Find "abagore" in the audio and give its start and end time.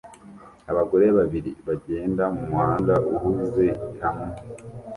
0.71-1.05